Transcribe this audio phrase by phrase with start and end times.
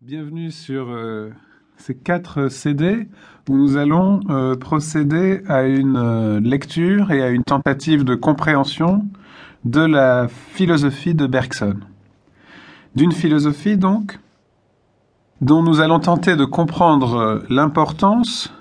[0.00, 1.32] Bienvenue sur euh,
[1.76, 3.08] ces quatre CD
[3.48, 9.04] où nous allons euh, procéder à une euh, lecture et à une tentative de compréhension
[9.64, 11.80] de la philosophie de Bergson.
[12.94, 14.20] D'une philosophie donc
[15.40, 18.52] dont nous allons tenter de comprendre l'importance,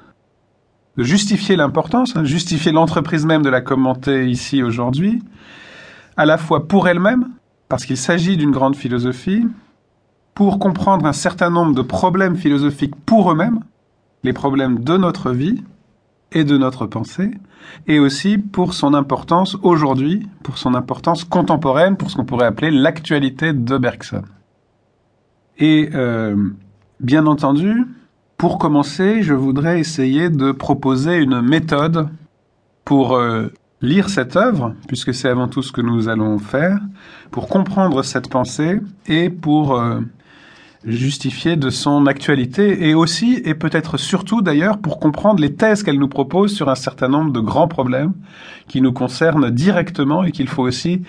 [0.97, 5.21] de justifier l'importance, hein, justifier l'entreprise même de la commenter ici aujourd'hui,
[6.17, 7.29] à la fois pour elle-même,
[7.69, 9.45] parce qu'il s'agit d'une grande philosophie,
[10.38, 13.61] pour comprendre un certain nombre de problèmes philosophiques pour eux-mêmes,
[14.21, 15.64] les problèmes de notre vie
[16.32, 17.32] et de notre pensée,
[17.87, 22.69] et aussi pour son importance aujourd'hui, pour son importance contemporaine, pour ce qu'on pourrait appeler
[22.69, 24.21] l'actualité de Bergson.
[25.57, 26.36] Et euh,
[27.00, 27.87] bien entendu,
[28.37, 32.09] pour commencer, je voudrais essayer de proposer une méthode
[32.86, 33.47] pour euh,
[33.81, 36.78] lire cette œuvre, puisque c'est avant tout ce que nous allons faire,
[37.31, 40.02] pour comprendre cette pensée et pour euh,
[40.86, 46.00] justifier de son actualité et aussi, et peut-être surtout d'ailleurs, pour comprendre les thèses qu'elle
[46.00, 48.14] nous propose sur un certain nombre de grands problèmes
[48.67, 51.02] qui nous concernent directement et qu'il faut aussi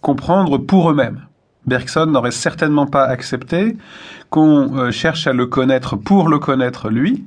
[0.00, 1.22] comprendre pour eux-mêmes.
[1.66, 3.76] Bergson n'aurait certainement pas accepté
[4.30, 7.24] qu'on euh, cherche à le connaître pour le connaître lui,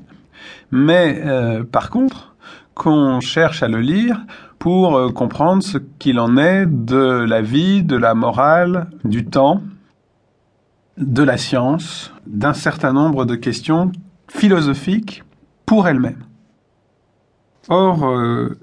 [0.71, 2.35] mais euh, par contre,
[2.73, 4.21] qu'on cherche à le lire
[4.57, 9.61] pour euh, comprendre ce qu'il en est de la vie, de la morale, du temps,
[10.97, 13.92] de la science, d'un certain nombre de questions
[14.28, 15.23] philosophiques
[15.66, 16.23] pour elle-même.
[17.70, 18.58] Or, euh,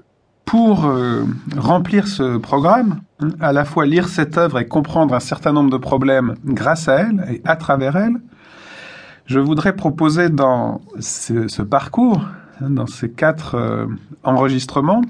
[0.45, 1.25] pour euh,
[1.57, 3.01] remplir ce programme,
[3.39, 7.01] à la fois lire cette œuvre et comprendre un certain nombre de problèmes grâce à
[7.01, 8.17] elle et à travers elle,
[9.25, 12.25] je voudrais proposer dans ce, parcours,
[12.61, 13.85] hein, dans ces quatre euh,
[14.23, 15.01] enregistrements,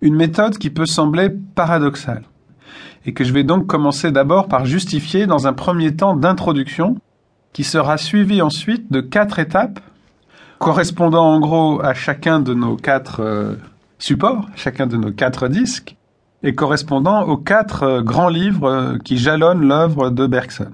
[0.00, 2.24] une méthode qui peut sembler paradoxale
[3.04, 6.96] et que je vais donc commencer d'abord par justifier dans un premier temps d'introduction,
[7.52, 9.80] qui sera suivi ensuite de quatre étapes
[10.58, 13.54] correspondant en gros à chacun de nos quatre euh,
[13.98, 15.96] supports, chacun de nos quatre disques,
[16.42, 20.72] et correspondant aux quatre euh, grands livres euh, qui jalonnent l'œuvre de Bergson.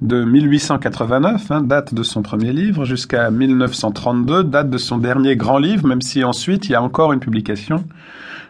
[0.00, 5.58] De 1889, hein, date de son premier livre, jusqu'à 1932, date de son dernier grand
[5.58, 7.84] livre, même si ensuite il y a encore une publication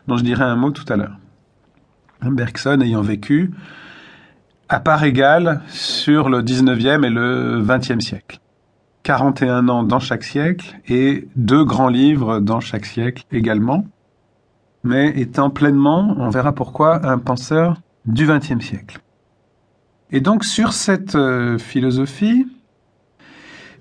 [0.07, 1.17] dont je dirai un mot tout à l'heure.
[2.23, 3.51] Bergson ayant vécu
[4.69, 8.41] à part égale sur le 19e et le 20e siècle.
[9.03, 13.85] 41 ans dans chaque siècle et deux grands livres dans chaque siècle également,
[14.85, 19.01] mais étant pleinement, on verra pourquoi, un penseur du 20e siècle.
[20.13, 22.47] Et donc sur cette euh, philosophie,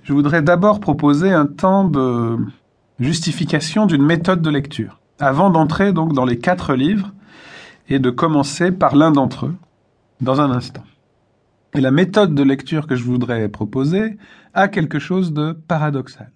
[0.04, 2.38] je voudrais d'abord proposer un temps de
[3.00, 7.12] justification d'une méthode de lecture, avant d'entrer donc dans les quatre livres
[7.90, 9.56] et de commencer par l'un d'entre eux
[10.22, 10.84] dans un instant.
[11.74, 14.18] Et la méthode de lecture que je voudrais proposer
[14.54, 16.32] a quelque chose de paradoxal.